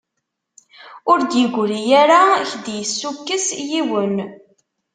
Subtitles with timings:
[1.11, 2.19] Ur d-yegri ara
[2.49, 4.15] k-d-yessukkes yiwen.